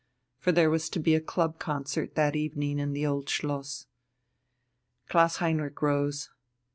For 0.39 0.51
there 0.51 0.71
was 0.71 0.89
to 0.89 0.99
be 0.99 1.13
a 1.13 1.21
club 1.21 1.59
concert 1.59 2.15
that 2.15 2.35
evening 2.35 2.79
in 2.79 2.93
the 2.93 3.05
Old 3.05 3.29
Schloss. 3.29 3.85
Klaus 5.07 5.35
Heinrich 5.35 5.79
rose. 5.79 6.31